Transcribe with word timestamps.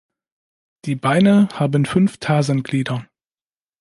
Die 0.85 0.95
Beine 0.95 1.47
haben 1.53 1.85
fünf 1.85 2.17
Tarsenglieder. 2.17 3.05